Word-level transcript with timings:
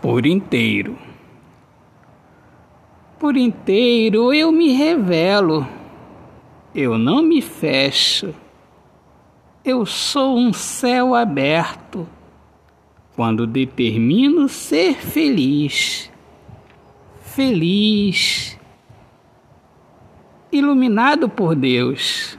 por 0.00 0.24
inteiro. 0.24 0.98
Por 3.18 3.36
inteiro 3.36 4.32
eu 4.32 4.50
me 4.50 4.72
revelo, 4.72 5.66
eu 6.74 6.96
não 6.96 7.22
me 7.22 7.42
fecho. 7.42 8.34
Eu 9.62 9.84
sou 9.84 10.38
um 10.38 10.54
céu 10.54 11.14
aberto 11.14 12.08
quando 13.14 13.46
determino 13.46 14.48
ser 14.48 14.94
feliz. 14.94 16.10
Feliz, 17.20 18.58
iluminado 20.50 21.28
por 21.28 21.54
Deus. 21.54 22.38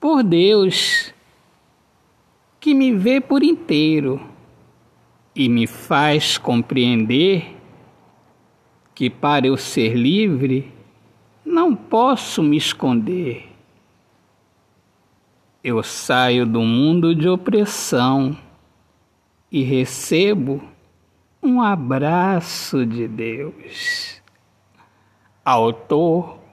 Por 0.00 0.22
Deus 0.22 1.12
que 2.60 2.72
me 2.72 2.92
vê 2.92 3.20
por 3.20 3.42
inteiro 3.42 4.31
e 5.34 5.48
me 5.48 5.66
faz 5.66 6.36
compreender 6.36 7.56
que 8.94 9.08
para 9.08 9.46
eu 9.46 9.56
ser 9.56 9.94
livre 9.94 10.72
não 11.44 11.74
posso 11.74 12.42
me 12.42 12.56
esconder. 12.56 13.48
Eu 15.64 15.82
saio 15.82 16.44
do 16.44 16.60
mundo 16.60 17.14
de 17.14 17.28
opressão 17.28 18.36
e 19.50 19.62
recebo 19.62 20.62
um 21.42 21.60
abraço 21.60 22.84
de 22.84 23.08
Deus. 23.08 24.20
Autor, 25.44 26.41